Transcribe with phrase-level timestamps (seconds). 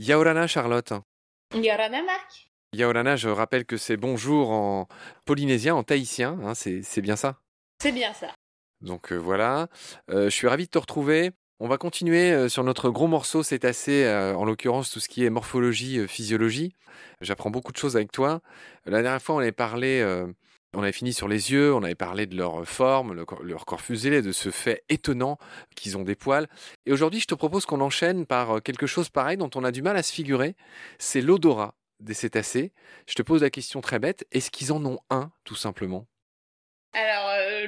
[0.00, 0.92] Yaorana Charlotte.
[1.52, 2.52] Yaorana Marc.
[2.72, 4.86] Yaorana, je rappelle que c'est bonjour en
[5.24, 7.40] polynésien, en tahitien, hein, c'est bien ça?
[7.82, 8.28] C'est bien ça.
[8.80, 9.66] Donc euh, voilà,
[10.10, 11.32] euh, je suis ravi de te retrouver.
[11.58, 15.30] On va continuer euh, sur notre gros morceau cétacé, en l'occurrence tout ce qui est
[15.30, 16.76] morphologie, physiologie.
[17.20, 18.40] J'apprends beaucoup de choses avec toi.
[18.86, 20.00] La dernière fois, on avait parlé
[20.74, 24.22] on avait fini sur les yeux, on avait parlé de leur forme, leur corps fuselé,
[24.22, 25.38] de ce fait étonnant
[25.74, 26.46] qu'ils ont des poils.
[26.86, 29.72] Et aujourd'hui, je te propose qu'on enchaîne par euh, quelque chose pareil dont on a
[29.72, 30.56] du mal à se figurer.
[30.98, 32.72] C'est l'odorat des cétacés.
[33.08, 36.06] Je te pose la question très bête, est-ce qu'ils en ont un, tout simplement?
[36.96, 37.00] Euh,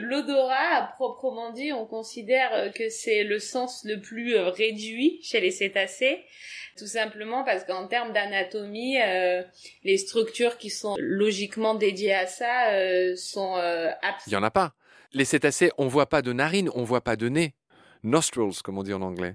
[0.01, 5.41] l'odorat, à proprement dit, on considère euh, que c'est le sens le plus réduit chez
[5.41, 6.25] les cétacés
[6.81, 9.43] tout simplement parce qu'en termes d'anatomie, euh,
[9.85, 14.27] les structures qui sont logiquement dédiées à ça euh, sont euh, absentes.
[14.29, 14.73] Il y en a pas.
[15.13, 17.55] Les cétacés, on voit pas de narines, on voit pas de nez.
[18.02, 19.35] Nostrils, comme on dit en anglais.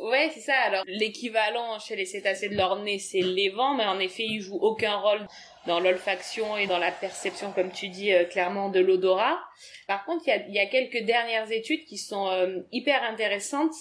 [0.00, 0.54] Ouais, c'est ça.
[0.66, 4.40] Alors, l'équivalent chez les cétacés de leur nez, c'est les vents, mais en effet, ils
[4.40, 5.26] jouent aucun rôle
[5.66, 9.38] dans l'olfaction et dans la perception, comme tu dis euh, clairement, de l'odorat.
[9.86, 13.74] Par contre, il y a, quelques dernières études qui sont euh, hyper intéressantes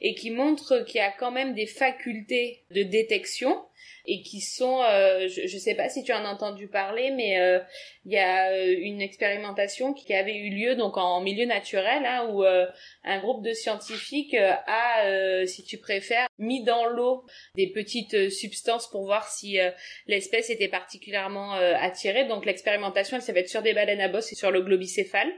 [0.00, 3.64] et qui montrent qu'il y a quand même des facultés de détection
[4.08, 7.38] et qui sont, euh, je ne sais pas si tu en as entendu parler, mais
[7.38, 7.60] euh,
[8.06, 12.26] il y a euh, une expérimentation qui avait eu lieu donc en milieu naturel, hein,
[12.32, 18.88] où un groupe de scientifiques a, si tu préfères, mis dans l'eau des petites substances
[18.88, 19.58] pour voir si
[20.06, 22.24] l'espèce était particulièrement attirée.
[22.24, 25.30] Donc l'expérimentation, elle s'est faite sur des baleines à bosse et sur le globicéphale.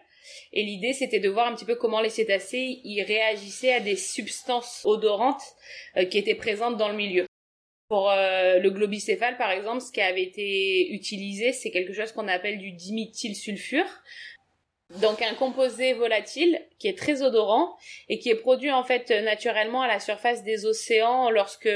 [0.53, 3.97] Et l'idée, c'était de voir un petit peu comment les cétacés y réagissaient à des
[3.97, 5.43] substances odorantes
[6.11, 7.30] qui étaient présentes dans le milieu.
[7.91, 12.29] Pour euh, le globicéphale, par exemple, ce qui avait été utilisé, c'est quelque chose qu'on
[12.29, 13.85] appelle du diméthylsulfure.
[14.99, 17.77] Donc un composé volatile qui est très odorant
[18.09, 21.71] et qui est produit en fait naturellement à la surface des océans lorsque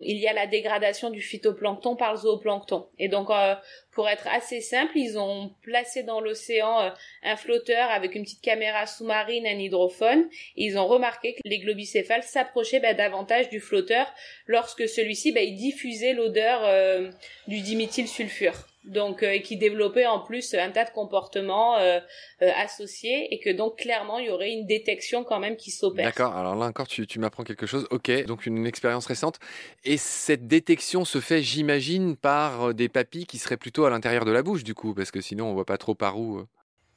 [0.00, 2.86] il y a la dégradation du phytoplancton par le zooplancton.
[3.00, 3.56] Et donc euh,
[3.90, 6.90] pour être assez simple, ils ont placé dans l'océan euh,
[7.24, 11.58] un flotteur avec une petite caméra sous-marine, un hydrophone, et ils ont remarqué que les
[11.58, 14.06] globicéphales s'approchaient bah, davantage du flotteur
[14.46, 17.10] lorsque celui-ci bah, diffusait l'odeur euh,
[17.48, 22.00] du diméthylsulfure donc euh, qui développait en plus un tas de comportements euh,
[22.42, 26.06] euh, associés et que donc clairement il y aurait une détection quand même qui s'opère.
[26.06, 26.34] D'accord.
[26.34, 27.86] Alors là encore tu, tu m'apprends quelque chose.
[27.90, 28.10] Ok.
[28.26, 29.38] Donc une, expérience récente
[29.84, 34.30] et cette détection se fait j'imagine par des papilles qui seraient plutôt à l'intérieur de
[34.30, 36.44] la bouche du coup parce que sinon on voit pas trop par où.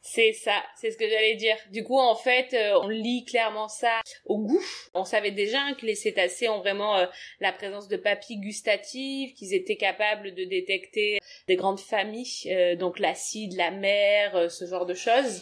[0.07, 1.57] C'est ça, c'est ce que j'allais dire.
[1.71, 4.61] Du coup, en fait, euh, on lit clairement ça au goût.
[4.93, 7.07] On savait déjà que les cétacés ont vraiment euh,
[7.39, 11.17] la présence de papilles gustatives, qu'ils étaient capables de détecter
[11.47, 15.41] des grandes familles, euh, donc l'acide, la mer, ce genre de choses.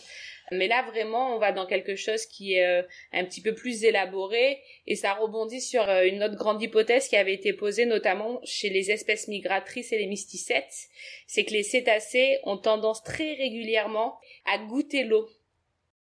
[0.52, 3.84] Mais là, vraiment, on va dans quelque chose qui est euh, un petit peu plus
[3.84, 8.40] élaboré et ça rebondit sur euh, une autre grande hypothèse qui avait été posée notamment
[8.44, 10.90] chez les espèces migratrices et les mysticètes.
[11.28, 15.28] C'est que les cétacés ont tendance très régulièrement à goûter l'eau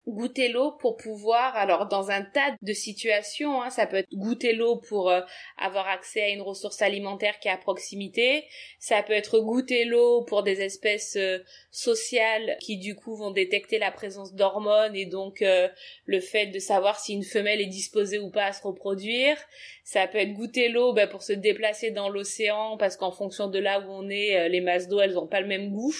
[0.06, 4.52] goûter l'eau pour pouvoir alors dans un tas de situations hein, ça peut être goûter
[4.52, 5.20] l'eau pour euh,
[5.58, 8.44] avoir accès à une ressource alimentaire qui est à proximité.
[8.78, 11.38] Ça peut être goûter l'eau pour des espèces euh,
[11.70, 15.68] sociales qui du coup vont détecter la présence d'hormones et donc euh,
[16.04, 19.36] le fait de savoir si une femelle est disposée ou pas à se reproduire.
[19.84, 23.58] Ça peut être goûter l'eau bah, pour se déplacer dans l'océan parce qu'en fonction de
[23.58, 25.94] là où on est les masses d'eau elles ont pas le même goût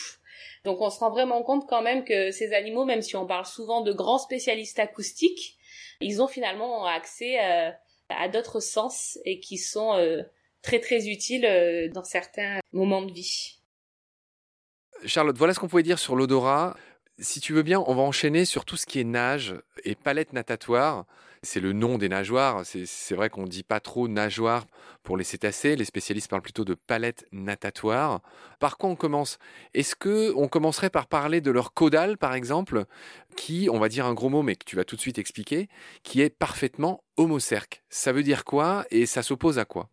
[0.66, 3.47] donc on se rend vraiment compte quand même que ces animaux, même si on parle
[3.47, 5.56] souvent de grands spécialistes acoustiques,
[6.00, 7.71] ils ont finalement accès euh,
[8.09, 10.22] à d'autres sens et qui sont euh,
[10.62, 13.60] très très utiles euh, dans certains moments de vie.
[15.04, 16.77] Charlotte, voilà ce qu'on pouvait dire sur l'odorat.
[17.21, 19.54] Si tu veux bien, on va enchaîner sur tout ce qui est nage
[19.84, 21.06] et palette natatoire
[21.42, 22.62] c'est le nom des nageoires.
[22.64, 24.66] C'est vrai qu'on ne dit pas trop nageoire
[25.02, 25.76] pour les cétacés.
[25.76, 28.20] Les spécialistes parlent plutôt de palettes natatoires.
[28.58, 29.38] Par quoi on commence?
[29.74, 32.84] Est-ce que on commencerait par parler de leur caudale, par exemple,
[33.36, 35.68] qui, on va dire un gros mot, mais que tu vas tout de suite expliquer,
[36.03, 39.88] qui est parfaitement homocerque Ça veut dire quoi et ça s'oppose à quoi?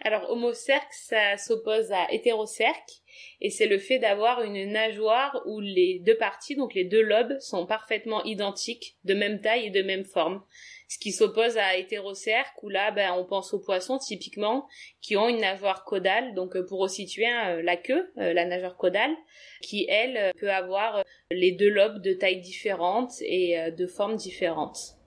[0.00, 3.02] Alors homocerque, ça s'oppose à hétérocerque,
[3.40, 7.36] et c'est le fait d'avoir une nageoire où les deux parties, donc les deux lobes,
[7.40, 10.42] sont parfaitement identiques, de même taille et de même forme.
[10.88, 14.66] Ce qui s'oppose à hétérocerque, où là, ben, on pense aux poissons typiquement,
[15.02, 18.76] qui ont une nageoire caudale, donc euh, pour resituer hein, la queue, euh, la nageoire
[18.76, 19.14] caudale,
[19.60, 24.97] qui elle peut avoir les deux lobes de taille différente et euh, de forme différente.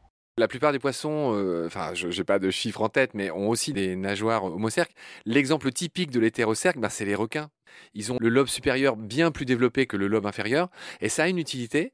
[0.42, 3.48] La plupart des poissons, euh, enfin, je n'ai pas de chiffres en tête, mais ont
[3.48, 4.96] aussi des nageoires homocerques.
[5.28, 7.52] L'exemple typique de l'hétérocerque, ben, c'est les requins.
[7.94, 11.28] Ils ont le lobe supérieur bien plus développé que le lobe inférieur, et ça a
[11.28, 11.94] une utilité.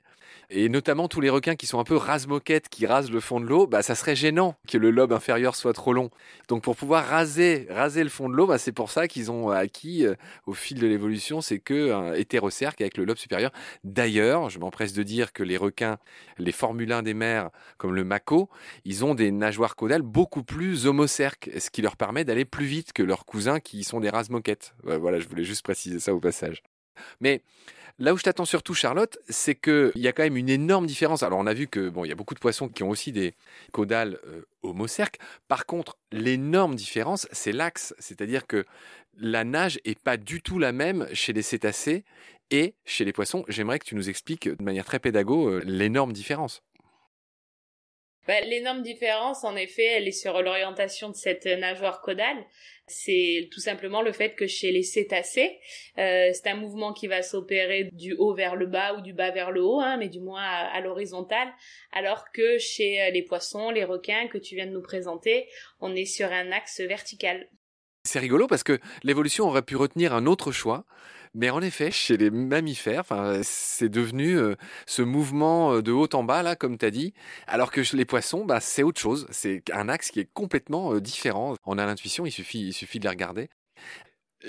[0.50, 3.46] Et notamment tous les requins qui sont un peu rase-moquettes, qui rasent le fond de
[3.46, 6.10] l'eau, bah, ça serait gênant que le lobe inférieur soit trop long.
[6.48, 9.50] Donc pour pouvoir raser, raser le fond de l'eau, bah, c'est pour ça qu'ils ont
[9.50, 10.16] acquis euh,
[10.46, 13.52] au fil de l'évolution, c'est que un hétérocerque avec le lobe supérieur.
[13.84, 15.98] D'ailleurs, je m'empresse de dire que les requins,
[16.38, 18.50] les formulins des mers, comme le mako,
[18.86, 22.94] ils ont des nageoires caudales beaucoup plus homocerques, ce qui leur permet d'aller plus vite
[22.94, 24.76] que leurs cousins qui sont des rase-moquettes.
[24.84, 26.64] Voilà, je voulais juste préciser ça au passage.
[27.20, 27.42] Mais
[28.00, 31.24] Là où je t'attends surtout, Charlotte, c'est qu'il y a quand même une énorme différence.
[31.24, 33.34] Alors, on a vu que il y a beaucoup de poissons qui ont aussi des
[33.72, 35.18] caudales euh, homocerques.
[35.48, 37.96] Par contre, l'énorme différence, c'est l'axe.
[37.98, 38.66] C'est-à-dire que
[39.18, 42.04] la nage est pas du tout la même chez les cétacés
[42.52, 43.44] et chez les poissons.
[43.48, 46.62] J'aimerais que tu nous expliques de manière très pédago euh, l'énorme différence.
[48.28, 52.46] Bah, l'énorme différence, en effet, elle est sur l'orientation de cette nageoire caudale.
[52.86, 55.60] C'est tout simplement le fait que chez les cétacés,
[55.98, 59.32] euh, c'est un mouvement qui va s'opérer du haut vers le bas ou du bas
[59.32, 61.50] vers le haut, hein, mais du moins à, l'horizontale,
[61.92, 65.48] alors que chez euh, les poissons, les requins que tu viens de nous présenter,
[65.80, 67.50] on est sur un axe vertical.
[68.04, 70.86] C'est rigolo parce que l'évolution aurait pu retenir un autre choix,
[71.38, 73.06] mais en effet, chez les mammifères,
[73.44, 74.56] c'est devenu euh,
[74.88, 77.14] ce mouvement euh, de haut en bas, là, comme tu as dit,
[77.46, 79.28] alors que les poissons, bah, c'est autre chose.
[79.30, 81.54] C'est un axe qui est complètement euh, différent.
[81.66, 83.50] On a l'intuition, il suffit, il suffit de les regarder.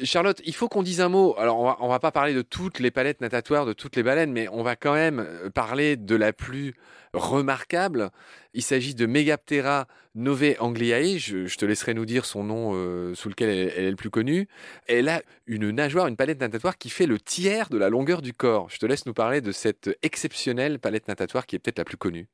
[0.04, 1.34] Charlotte, il faut qu'on dise un mot.
[1.38, 4.32] Alors, on va, va pas parler de toutes les palettes natatoires de toutes les baleines,
[4.32, 6.74] mais on va quand même parler de la plus
[7.14, 8.10] remarquable.
[8.52, 11.18] Il s'agit de Megaptera novae angliae.
[11.18, 14.10] Je, te laisserai nous dire son nom euh, sous lequel elle, elle, est le plus
[14.10, 14.48] connue.
[14.86, 18.32] Elle a une nageoire, une palette natatoire qui fait le tiers de la longueur du
[18.32, 18.68] corps.
[18.70, 21.96] Je te laisse nous parler de cette exceptionnelle palette natatoire qui est peut-être la plus
[21.96, 22.28] connue.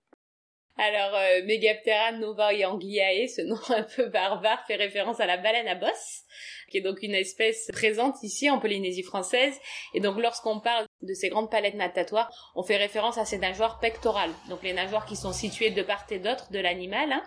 [0.77, 5.69] Alors, euh, Megaptera novae angliae, ce nom un peu barbare, fait référence à la baleine
[5.69, 6.25] à bosse,
[6.71, 9.55] qui est donc une espèce présente ici en Polynésie française.
[9.95, 13.79] Et donc, lorsqu'on parle de ces grandes palettes natatoires, on fait référence à ces nageoires
[13.81, 17.23] pectorales, donc les nageoires qui sont situées de part et d'autre de l'animal, hein,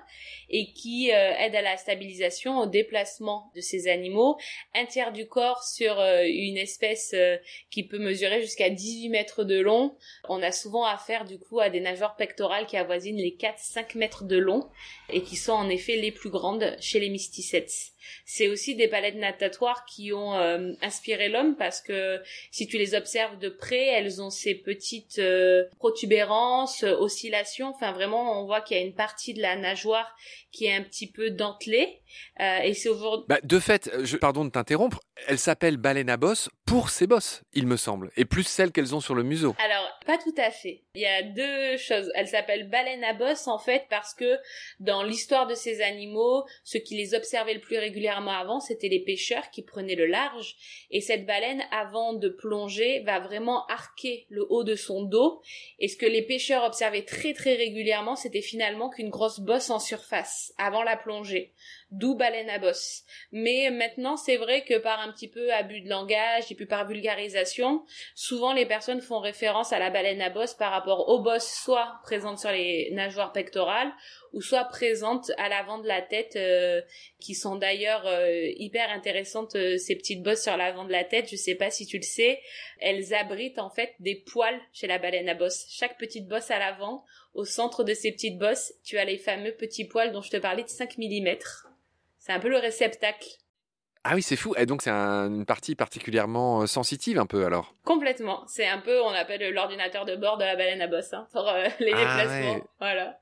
[0.49, 4.37] et qui euh, aident à la stabilisation, au déplacement de ces animaux.
[4.75, 7.37] Un tiers du corps sur euh, une espèce euh,
[7.71, 9.95] qui peut mesurer jusqu'à 18 mètres de long.
[10.29, 14.23] On a souvent affaire du coup à des nageoires pectorales qui avoisinent les 4-5 mètres
[14.23, 14.69] de long
[15.09, 17.93] et qui sont en effet les plus grandes chez les mysticets.
[18.25, 22.21] C'est aussi des palettes natatoires qui ont euh, inspiré l'homme parce que
[22.51, 27.69] si tu les observes de près, elles ont ces petites euh, protubérances, oscillations.
[27.69, 30.15] Enfin, vraiment, on voit qu'il y a une partie de la nageoire
[30.51, 32.01] qui est un petit peu dentelée.
[32.39, 33.25] Euh, et c'est aujourd'hui.
[33.27, 37.43] Bah, de fait, je, pardon de t'interrompre, elle s'appelle baleine à bosse pour ses bosses,
[37.53, 39.55] il me semble, et plus celles qu'elles ont sur le museau.
[39.63, 40.83] Alors, pas tout à fait.
[40.95, 42.11] Il y a deux choses.
[42.13, 44.37] Elle s'appelle baleine à bosse en fait parce que
[44.81, 48.99] dans l'histoire de ces animaux, ceux qui les observaient le plus régulièrement avant, c'était les
[48.99, 50.57] pêcheurs qui prenaient le large.
[50.91, 55.41] Et cette baleine, avant de plonger, va vraiment arquer le haut de son dos.
[55.79, 59.79] Et ce que les pêcheurs observaient très très régulièrement, c'était finalement qu'une grosse bosse en
[59.79, 61.53] surface avant la plongée
[61.91, 63.03] d'où baleine à bosse.
[63.31, 66.87] Mais maintenant, c'est vrai que par un petit peu abus de langage et puis par
[66.87, 67.85] vulgarisation,
[68.15, 71.99] souvent les personnes font référence à la baleine à bosse par rapport aux bosses soit
[72.03, 73.91] présentes sur les nageoires pectorales
[74.33, 76.81] ou soit présentes à l'avant de la tête, euh,
[77.19, 81.29] qui sont d'ailleurs euh, hyper intéressantes, euh, ces petites bosses sur l'avant de la tête.
[81.29, 82.39] Je sais pas si tu le sais,
[82.79, 85.65] elles abritent en fait des poils chez la baleine à bosse.
[85.69, 87.03] Chaque petite bosse à l'avant,
[87.33, 90.37] au centre de ces petites bosses, tu as les fameux petits poils dont je te
[90.37, 91.37] parlais de 5 mm.
[92.27, 93.25] C'est un peu le réceptacle.
[94.03, 94.53] Ah oui, c'est fou.
[94.57, 98.43] Et donc, c'est une partie particulièrement euh, sensitive, un peu, alors Complètement.
[98.47, 101.47] C'est un peu, on appelle l'ordinateur de bord de la baleine à bosse, hein, pour
[101.47, 102.67] euh, les ah déplacements.
[102.81, 103.21] Voilà.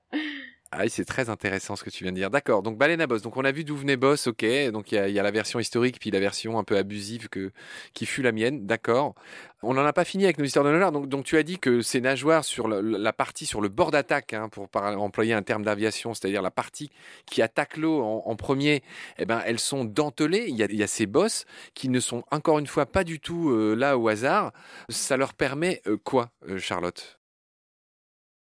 [0.72, 2.30] Ah c'est très intéressant ce que tu viens de dire.
[2.30, 3.22] D'accord, donc Baleine à Boss.
[3.22, 4.46] Donc on a vu d'où venait Boss, ok.
[4.72, 7.52] Donc il y a, la version historique, puis la version un peu abusive que,
[7.94, 9.16] qui fut la mienne, d'accord.
[9.64, 10.92] On n'en a pas fini avec nos histoires de nageoires.
[10.92, 14.34] Donc, donc tu as dit que ces nageoires sur la, partie, sur le bord d'attaque,
[14.34, 16.90] hein, pour employer un terme d'aviation, c'est-à-dire la partie
[17.26, 18.84] qui attaque l'eau en, premier,
[19.18, 20.46] eh ben, elles sont dentelées.
[20.50, 23.04] Il y, a, il y a ces bosses qui ne sont encore une fois pas
[23.04, 24.52] du tout euh, là au hasard.
[24.90, 27.18] Ça leur permet euh, quoi, euh, Charlotte?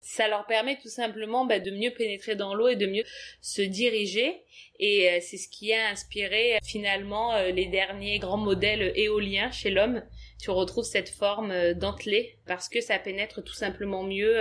[0.06, 3.04] Ça leur permet tout simplement bah, de mieux pénétrer dans l'eau et de mieux
[3.42, 4.44] se diriger.
[4.80, 9.72] Et euh, c'est ce qui a inspiré finalement euh, les derniers grands modèles éoliens chez
[9.72, 10.04] l'homme.
[10.40, 14.36] Tu retrouves cette forme euh, dentelée parce que ça pénètre tout simplement mieux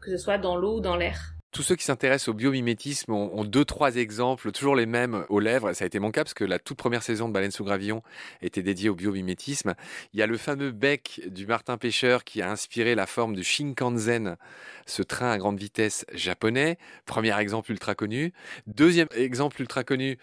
[0.00, 1.39] que ce soit dans l'eau ou dans l'air.
[1.52, 5.72] Tous ceux qui s'intéressent au biomimétisme ont, deux, trois exemples, toujours les mêmes aux lèvres.
[5.72, 8.02] Ça a été mon cas parce que la toute première saison de Baleine sous gravillon
[8.40, 9.74] était dédiée au biomimétisme.
[10.12, 13.42] Il y a le fameux bec du Martin Pêcheur qui a inspiré la forme du
[13.42, 14.36] Shinkansen,
[14.86, 16.78] ce train à grande vitesse japonais.
[17.04, 18.32] Premier exemple ultra connu.
[18.66, 20.18] Deuxième exemple ultra connu,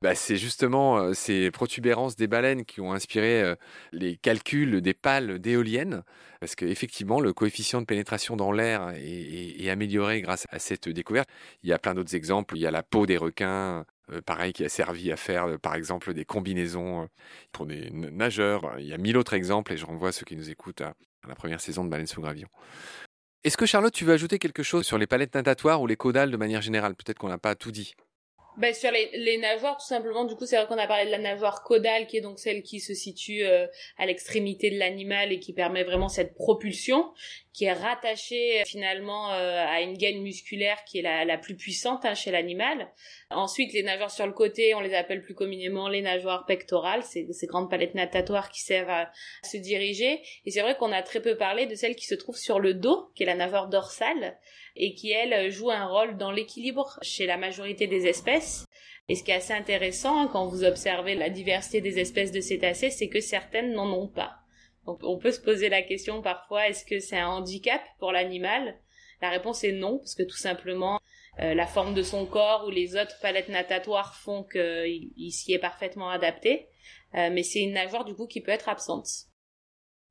[0.00, 3.54] bah, c'est justement euh, ces protubérances des baleines qui ont inspiré euh,
[3.92, 6.04] les calculs des pales d'éoliennes.
[6.40, 11.28] Parce qu'effectivement, le coefficient de pénétration dans l'air est, amélioré grâce à découverte.
[11.62, 12.56] Il y a plein d'autres exemples.
[12.56, 15.58] Il y a la peau des requins, euh, pareil, qui a servi à faire, euh,
[15.58, 17.06] par exemple, des combinaisons euh,
[17.52, 18.78] pour des nageurs.
[18.78, 20.94] Il y a mille autres exemples et je renvoie ceux qui nous écoutent à,
[21.28, 22.48] la première saison de Baleine sous gravillon.
[23.44, 26.30] Est-ce que Charlotte, tu veux ajouter quelque chose sur les palettes natatoires ou les caudales
[26.30, 26.94] de manière générale?
[26.94, 27.94] Peut-être qu'on n'a pas tout dit.
[28.56, 31.10] Ben, sur les, les, nageoires, tout simplement, du coup, c'est vrai qu'on a parlé de
[31.10, 33.66] la nageoire caudale, qui est donc celle qui se situe euh,
[33.96, 37.12] à l'extrémité de l'animal et qui permet vraiment cette propulsion,
[37.52, 42.04] qui est rattachée finalement euh, à une gaine musculaire qui est la, la plus puissante
[42.04, 42.90] hein, chez l'animal.
[43.30, 47.32] Ensuite, les nageoires sur le côté, on les appelle plus communément les nageoires pectorales, c'est
[47.32, 50.20] ces grandes palettes natatoires qui servent à, à se diriger.
[50.44, 52.74] Et c'est vrai qu'on a très peu parlé de celle qui se trouve sur le
[52.74, 54.36] dos, qui est la nageoire dorsale
[54.76, 58.66] et qui, elle, joue un rôle dans l'équilibre chez la majorité des espèces.
[59.08, 62.90] Et ce qui est assez intéressant quand vous observez la diversité des espèces de cétacés,
[62.90, 64.36] c'est que certaines n'en ont pas.
[64.86, 68.78] Donc on peut se poser la question parfois, est-ce que c'est un handicap pour l'animal?
[69.20, 71.00] La réponse est non, parce que tout simplement,
[71.40, 75.58] euh, la forme de son corps ou les autres palettes natatoires font qu'il s'y est
[75.58, 76.68] parfaitement adapté.
[77.14, 79.08] Euh, mais c'est une nageoire du coup qui peut être absente.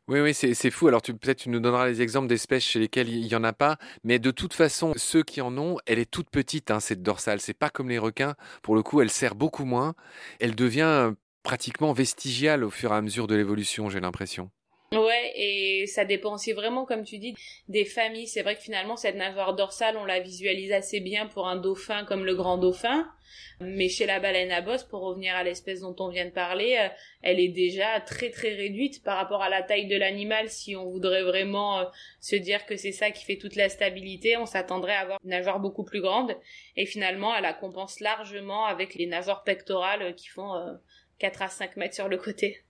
[0.09, 0.87] Oui, oui, c'est fou.
[0.87, 3.77] Alors peut-être tu nous donneras les exemples d'espèces chez lesquelles il n'y en a pas,
[4.03, 7.39] mais de toute façon, ceux qui en ont, elle est toute petite, hein, cette dorsale.
[7.41, 8.33] C'est pas comme les requins.
[8.63, 9.93] Pour le coup, elle sert beaucoup moins.
[10.39, 11.13] Elle devient
[11.43, 14.49] pratiquement vestigiale au fur et à mesure de l'évolution, j'ai l'impression.
[14.91, 17.35] Ouais, et ça dépend aussi vraiment, comme tu dis,
[17.67, 18.27] des familles.
[18.27, 22.05] C'est vrai que finalement, cette nageoire dorsale, on la visualise assez bien pour un dauphin
[22.05, 23.07] comme le grand dauphin.
[23.61, 26.77] Mais chez la baleine à bosse, pour revenir à l'espèce dont on vient de parler,
[26.79, 26.87] euh,
[27.21, 30.49] elle est déjà très très réduite par rapport à la taille de l'animal.
[30.49, 31.85] Si on voudrait vraiment euh,
[32.19, 35.29] se dire que c'est ça qui fait toute la stabilité, on s'attendrait à avoir une
[35.29, 36.35] nageoire beaucoup plus grande.
[36.77, 40.53] Et finalement, elle la compense largement avec les nageoires pectorales euh, qui font
[41.19, 42.63] 4 à 5 mètres sur le côté.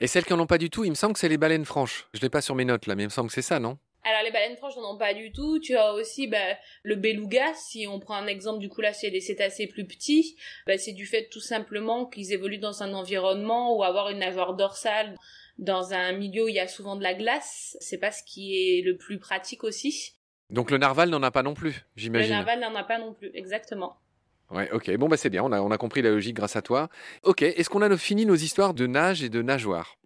[0.00, 1.64] Et celles qui n'en ont pas du tout, il me semble que c'est les baleines
[1.64, 2.08] franches.
[2.14, 3.78] Je l'ai pas sur mes notes là, mais il me semble que c'est ça, non?
[4.02, 5.58] Alors les baleines franches n'en ont pas du tout.
[5.58, 6.38] Tu as aussi bah,
[6.82, 7.52] le beluga.
[7.54, 10.36] Si on prend un exemple du coup là chez les cétacés plus petits,
[10.66, 14.54] bah, c'est du fait tout simplement qu'ils évoluent dans un environnement ou avoir une nageoire
[14.54, 15.16] dorsale
[15.58, 17.76] dans un milieu où il y a souvent de la glace.
[17.80, 20.14] C'est pas ce qui est le plus pratique aussi.
[20.48, 22.30] Donc le narval n'en a pas non plus, j'imagine.
[22.30, 23.98] Le narval n'en a pas non plus, exactement.
[24.50, 24.90] Ouais, ok.
[24.96, 26.88] Bon, bah c'est bien, on a, on a compris la logique grâce à toi.
[27.22, 29.99] Ok, est-ce qu'on a fini nos histoires de nage et de nageoire?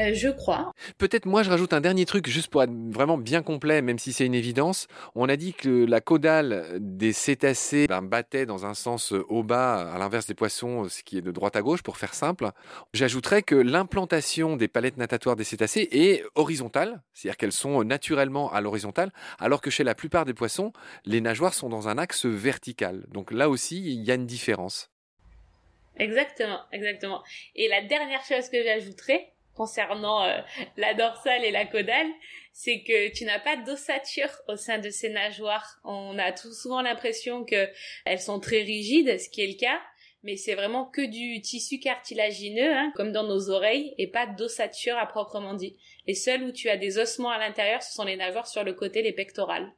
[0.00, 0.72] Euh, je crois.
[0.98, 4.12] Peut-être moi je rajoute un dernier truc juste pour être vraiment bien complet, même si
[4.12, 4.86] c'est une évidence.
[5.14, 9.92] On a dit que la caudale des cétacés ben, battait dans un sens au bas,
[9.92, 12.50] à l'inverse des poissons, ce qui est de droite à gauche, pour faire simple.
[12.92, 18.60] J'ajouterais que l'implantation des palettes natatoires des cétacés est horizontale, c'est-à-dire qu'elles sont naturellement à
[18.60, 20.72] l'horizontale, alors que chez la plupart des poissons,
[21.04, 23.04] les nageoires sont dans un axe vertical.
[23.08, 24.90] Donc là aussi, il y a une différence.
[25.98, 27.22] Exactement, exactement.
[27.54, 30.38] Et la dernière chose que j'ajouterais, concernant euh,
[30.76, 32.08] la dorsale et la caudale,
[32.52, 35.78] c'est que tu n'as pas d'ossature au sein de ces nageoires.
[35.84, 37.68] On a tout souvent l'impression que
[38.04, 39.80] elles sont très rigides, ce qui est le cas,
[40.22, 44.98] mais c'est vraiment que du tissu cartilagineux, hein, comme dans nos oreilles, et pas d'ossature
[44.98, 45.76] à proprement dit.
[46.06, 48.72] Les seuls où tu as des ossements à l'intérieur, ce sont les nageoires sur le
[48.72, 49.72] côté, les pectorales.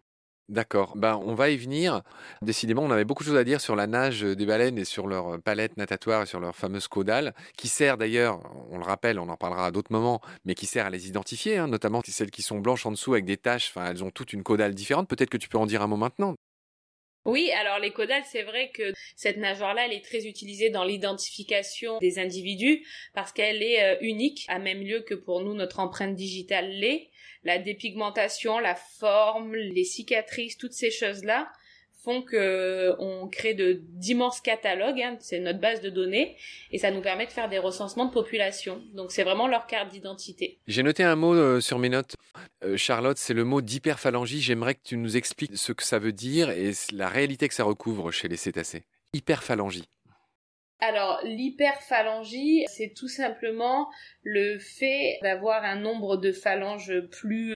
[0.49, 0.97] D'accord.
[0.97, 2.01] Ben, on va y venir.
[2.41, 5.07] Décidément, on avait beaucoup de choses à dire sur la nage des baleines et sur
[5.07, 8.41] leur palette natatoire et sur leur fameuse caudale, qui sert d'ailleurs,
[8.71, 11.59] on le rappelle, on en parlera à d'autres moments, mais qui sert à les identifier,
[11.59, 13.75] hein, notamment celles qui sont blanches en dessous avec des taches.
[13.77, 15.07] Elles ont toutes une caudale différente.
[15.07, 16.35] Peut-être que tu peux en dire un mot maintenant.
[17.29, 21.99] Oui, alors les caudales, c'est vrai que cette nageoire-là, elle est très utilisée dans l'identification
[21.99, 26.15] des individus parce qu'elle est euh, unique, à même lieu que pour nous notre empreinte
[26.15, 27.11] digitale l'est.
[27.45, 31.53] La dépigmentation, la forme, les cicatrices, toutes ces choses-là
[32.09, 36.37] font que on crée de d'immenses catalogues, hein, c'est notre base de données,
[36.71, 38.83] et ça nous permet de faire des recensements de population.
[38.95, 40.59] Donc c'est vraiment leur carte d'identité.
[40.67, 42.15] J'ai noté un mot euh, sur mes notes,
[42.65, 44.41] euh, Charlotte, c'est le mot d'hyperphalangie.
[44.41, 47.65] J'aimerais que tu nous expliques ce que ça veut dire et la réalité que ça
[47.65, 48.85] recouvre chez les cétacés.
[49.13, 49.85] Hyperphalangie.
[50.81, 53.89] Alors, l'hyperphalangie, c'est tout simplement
[54.23, 57.55] le fait d'avoir un nombre de phalanges plus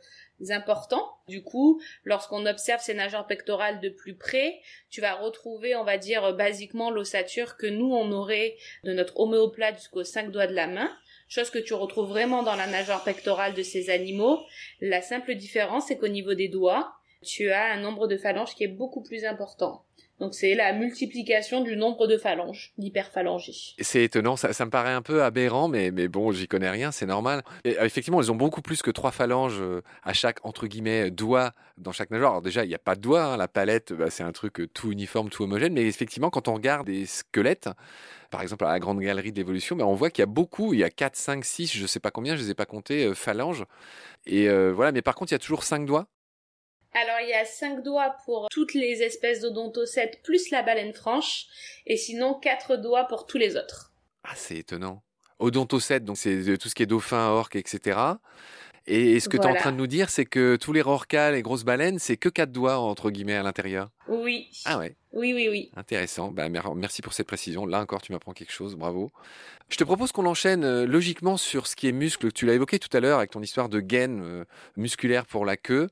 [0.50, 1.08] important.
[1.28, 5.99] Du coup, lorsqu'on observe ces nageurs pectorales de plus près, tu vas retrouver, on va
[5.99, 10.66] dire, basiquement l'ossature que nous, on aurait de notre homéoplate jusqu'aux cinq doigts de la
[10.66, 10.90] main
[11.32, 14.40] chose que tu retrouves vraiment dans la nageoire pectorale de ces animaux.
[14.82, 18.64] La simple différence, c'est qu'au niveau des doigts, tu as un nombre de phalanges qui
[18.64, 19.82] est beaucoup plus important.
[20.21, 23.75] Donc c'est la multiplication du nombre de phalanges, l'hyperphalangie.
[23.81, 27.07] C'est étonnant, ça, me paraît un peu aberrant, mais, mais bon, j'y connais rien, c'est
[27.07, 27.42] normal.
[27.64, 31.11] Et, euh, effectivement, ils ont beaucoup plus que trois phalanges euh, à chaque, entre guillemets,
[31.11, 32.33] doigt dans chaque nageoire.
[32.33, 33.37] Alors déjà, il n'y a pas de doigt, hein.
[33.37, 36.54] la palette, bah, c'est un truc euh, tout uniforme, tout homogène, mais effectivement, quand on
[36.54, 37.69] regarde des squelettes,
[38.31, 40.73] par exemple à la grande galerie de l'évolution, bah, on voit qu'il y a beaucoup,
[40.73, 42.54] il y a 4, 5, 6, je ne sais pas combien, je ne les ai
[42.54, 43.64] pas comptés, phalanges.
[44.26, 46.07] Et voilà, mais par contre, il y a toujours cinq doigts
[46.94, 51.46] alors il y a cinq doigts pour toutes les espèces d'odontocètes plus la baleine franche,
[51.87, 53.92] et sinon quatre doigts pour tous les autres.
[54.25, 55.02] Ah c'est étonnant.
[55.38, 57.99] Odontocètes, donc c'est tout ce qui est dauphin, orque, etc.
[58.87, 61.37] Et ce que tu es en train de nous dire, c'est que tous les rorquals
[61.37, 63.90] et grosses baleines, c'est que quatre doigts entre guillemets à l'intérieur.
[64.08, 64.50] Oui.
[64.64, 64.96] Ah ouais.
[65.12, 65.70] Oui, oui, oui.
[65.76, 66.32] Intéressant.
[66.32, 67.64] Bah, merci pour cette précision.
[67.64, 68.75] Là encore, tu m'apprends quelque chose.
[68.75, 69.12] Bravo.
[69.68, 72.32] Je te propose qu'on enchaîne euh, logiquement sur ce qui est muscle.
[72.32, 74.44] Tu l'as évoqué tout à l'heure avec ton histoire de gaine euh,
[74.76, 75.88] musculaire pour la queue.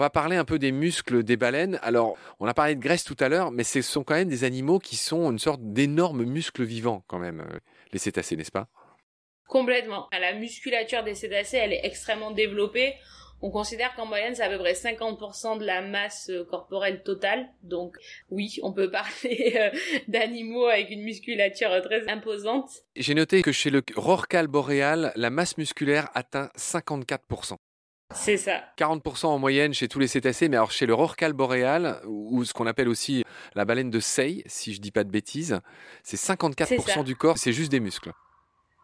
[0.00, 1.78] On va parler un peu des muscles des baleines.
[1.82, 4.44] Alors, on a parlé de graisse tout à l'heure, mais ce sont quand même des
[4.44, 7.58] animaux qui sont une sorte d'énormes muscles vivants, quand même, euh,
[7.92, 8.68] les cétacés, n'est-ce pas?
[9.46, 10.08] Complètement.
[10.18, 12.94] La musculature des cétacés, elle est extrêmement développée.
[13.42, 17.50] On considère qu'en moyenne, c'est à peu près 50% de la masse euh, corporelle totale.
[17.62, 17.98] Donc
[18.30, 19.68] oui, on peut parler euh,
[20.08, 22.70] d'animaux avec une musculature très imposante.
[22.96, 27.58] J'ai noté que chez le rorcal boréal, la masse musculaire atteint 54%.
[28.12, 28.64] C'est ça.
[28.76, 32.52] 40% en moyenne chez tous les cétacés, mais alors chez le rorcal boréal, ou ce
[32.52, 33.24] qu'on appelle aussi
[33.54, 35.60] la baleine de Say, si je dis pas de bêtises,
[36.02, 38.12] c'est 54% du corps, c'est juste des muscles.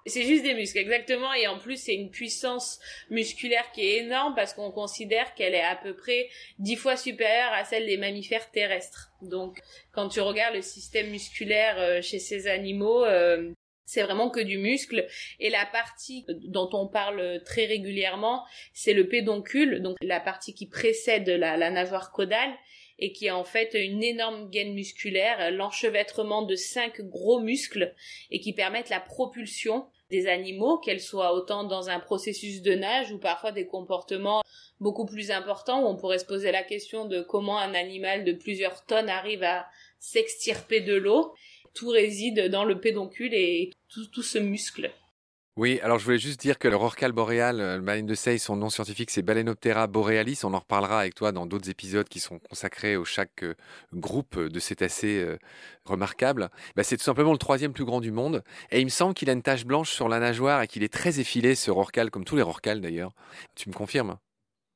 [0.07, 1.35] C'est juste des muscles, exactement.
[1.35, 2.79] Et en plus, c'est une puissance
[3.11, 6.29] musculaire qui est énorme parce qu'on considère qu'elle est à peu près
[6.61, 9.11] dix fois supérieure à celle des mammifères terrestres.
[9.21, 9.59] Donc,
[9.91, 13.51] quand tu regardes le système musculaire euh, chez ces animaux, euh,
[13.87, 15.07] c'est vraiment que du muscle.
[15.41, 20.67] Et la partie dont on parle très régulièrement, c'est le pédoncule, donc la partie qui
[20.67, 22.53] précède la, nageoire caudale
[22.99, 27.95] et qui est en fait une énorme gaine musculaire, l'enchevêtrement de cinq gros muscles
[28.31, 33.13] et qui permettent la propulsion des animaux, qu'elles soient autant dans un processus de nage
[33.13, 34.43] ou parfois des comportements
[34.81, 38.33] beaucoup plus importants où on pourrait se poser la question de comment un animal de
[38.33, 39.67] plusieurs tonnes arrive à
[39.99, 41.35] s'extirper de l'eau
[41.77, 44.91] tout réside dans le pédoncule et tout, ce muscle.
[45.57, 48.37] Oui, alors je voulais juste dire que le rorcal boréal, euh, le baleine de Say,
[48.37, 50.41] son nom scientifique c'est Balaenoptera borealis.
[50.45, 53.55] On en reparlera avec toi dans d'autres épisodes qui sont consacrés au chaque euh,
[53.95, 55.39] groupe de cétacés euh,
[55.87, 56.51] remarquables.
[56.75, 58.43] Bah, c'est tout simplement le troisième plus grand du monde.
[58.71, 60.93] Et il me semble qu'il a une tache blanche sur la nageoire et qu'il est
[60.93, 63.13] très effilé, ce rorcal, comme tous les rorcals d'ailleurs.
[63.55, 64.19] Tu me confirmes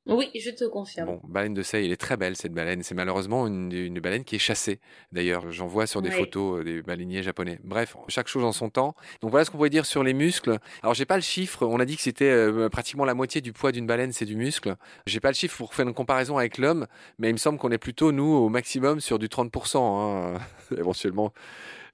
[0.07, 1.07] oui, je te confirme.
[1.07, 2.83] Bon, baleine de Say, elle est très belle cette baleine.
[2.83, 4.81] C'est malheureusement une, baleine qui est chassée.
[5.13, 7.59] D'ailleurs, j'en vois sur des photos euh, des baleiniers japonais.
[7.65, 8.95] Bref, chaque chose en son temps.
[9.21, 10.59] Donc voilà ce qu'on pourrait dire sur les muscles.
[10.83, 11.67] Alors j'ai pas le chiffre.
[11.67, 14.37] On a dit que c'était euh, pratiquement la moitié du poids d'une baleine, c'est du
[14.37, 14.75] muscle.
[15.07, 16.87] J'ai pas le chiffre pour faire une comparaison avec l'homme,
[17.19, 20.41] mais il me semble qu'on est plutôt nous au maximum sur du 30%, hein,
[20.77, 21.33] éventuellement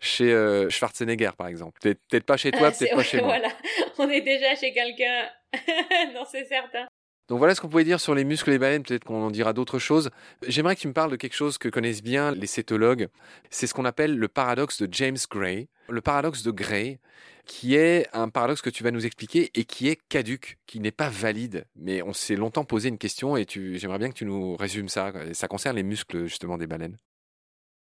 [0.01, 1.81] chez euh, Schwarzenegger, par exemple.
[1.81, 3.39] Peut-être pas chez toi, peut-être pas chez moi.
[3.39, 3.49] Voilà,
[3.99, 5.29] on est déjà chez quelqu'un.
[6.15, 6.87] non, c'est certain.
[7.29, 9.53] Donc voilà ce qu'on pouvait dire sur les muscles des baleines, peut-être qu'on en dira
[9.53, 10.11] d'autres choses.
[10.47, 13.09] J'aimerais que tu me parles de quelque chose que connaissent bien les cétologues.
[13.51, 15.69] C'est ce qu'on appelle le paradoxe de James Gray.
[15.89, 16.99] Le paradoxe de Gray,
[17.45, 20.93] qui est un paradoxe que tu vas nous expliquer et qui est caduque, qui n'est
[20.93, 21.67] pas valide.
[21.77, 25.13] Mais on s'est longtemps posé une question et j'aimerais bien que tu nous résumes ça.
[25.33, 26.97] Ça concerne les muscles justement des baleines.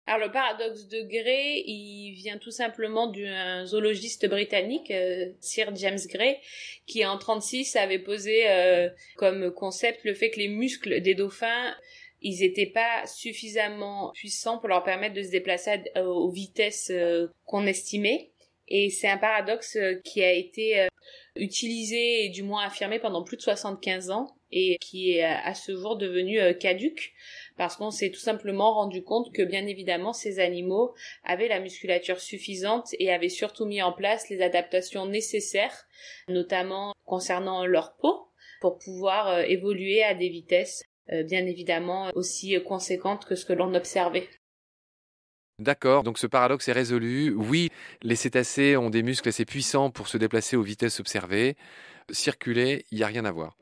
[0.10, 6.00] Alors le paradoxe de Gray, il vient tout simplement d'un zoologiste britannique, euh, Sir James
[6.08, 6.38] Gray,
[6.88, 11.76] qui en 36 avait posé euh, comme concept le fait que les muscles des dauphins
[12.22, 17.67] ils n'étaient pas suffisamment puissants pour leur permettre de se déplacer aux vitesses euh, qu'on
[17.67, 18.32] estimait.
[18.67, 20.88] Et c'est un paradoxe qui a été
[21.36, 25.76] utilisé et du moins affirmé pendant plus de 75 ans et qui est à ce
[25.76, 27.14] jour devenu caduque
[27.58, 32.20] parce qu'on s'est tout simplement rendu compte que bien évidemment ces animaux avaient la musculature
[32.20, 35.86] suffisante et avaient surtout mis en place les adaptations nécessaires,
[36.30, 38.30] notamment concernant leur peau,
[38.62, 43.54] pour pouvoir euh, évoluer à des vitesses euh, bien évidemment aussi conséquentes que ce que
[43.54, 44.30] l'on observait.
[45.60, 47.34] D'accord, donc ce paradoxe est résolu.
[47.36, 47.70] Oui,
[48.04, 51.58] les cétacés ont des muscles assez puissants pour se déplacer aux vitesses observées.
[52.12, 53.58] Circuler, il n'y a rien à voir.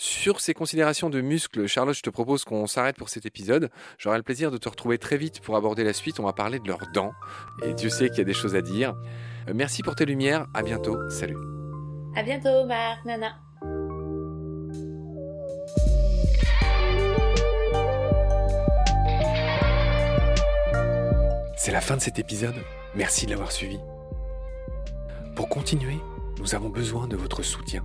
[0.00, 3.68] Sur ces considérations de muscles, Charlotte, je te propose qu'on s'arrête pour cet épisode.
[3.98, 6.20] J'aurai le plaisir de te retrouver très vite pour aborder la suite.
[6.20, 7.10] On va parler de leurs dents.
[7.64, 8.94] Et Dieu sait qu'il y a des choses à dire.
[9.48, 10.46] Euh, merci pour tes lumières.
[10.54, 10.96] À bientôt.
[11.10, 11.36] Salut.
[12.14, 13.40] À bientôt, Marc, Nana.
[21.56, 22.54] C'est la fin de cet épisode.
[22.94, 23.80] Merci de l'avoir suivi.
[25.34, 25.98] Pour continuer,
[26.38, 27.84] nous avons besoin de votre soutien.